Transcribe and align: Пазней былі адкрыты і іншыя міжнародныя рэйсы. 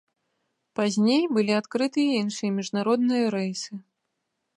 Пазней 0.77 1.23
былі 1.37 1.53
адкрыты 1.61 2.01
і 2.05 2.15
іншыя 2.21 2.51
міжнародныя 2.57 3.25
рэйсы. 3.37 3.71